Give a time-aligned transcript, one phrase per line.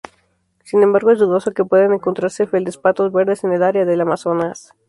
[0.63, 4.73] Sin embargo es dudoso que puedan encontrarse feldespatos verdes en el área del Amazonas.